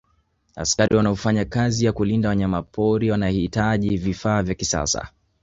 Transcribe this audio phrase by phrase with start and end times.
[0.55, 5.11] askari wanaofanya kazi ya kulinda wanyamapori wanahitaji vifaa vya kisasa